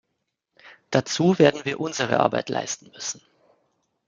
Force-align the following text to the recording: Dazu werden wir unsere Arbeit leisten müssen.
Dazu 0.89 1.37
werden 1.37 1.63
wir 1.63 1.79
unsere 1.79 2.19
Arbeit 2.21 2.49
leisten 2.49 2.89
müssen. 2.91 3.21